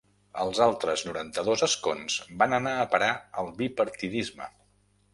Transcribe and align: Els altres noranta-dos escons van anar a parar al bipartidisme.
Els 0.43 0.61
altres 0.67 1.03
noranta-dos 1.07 1.65
escons 1.69 2.17
van 2.41 2.59
anar 2.61 2.75
a 2.87 2.91
parar 2.97 3.13
al 3.45 3.55
bipartidisme. 3.63 4.53